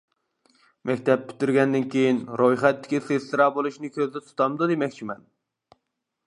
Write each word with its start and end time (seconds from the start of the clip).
-مەكتەپ 0.89 1.27
پۈتتۈرگەندىن 1.31 1.85
كېيىن، 1.95 2.21
رويخەتتىكى 2.41 3.03
سېسترا 3.11 3.47
بولۇشنى 3.59 3.93
كۆزدە 3.99 4.23
تۇتامدۇ 4.31 4.71
دېمەكچىمەن. 4.73 5.23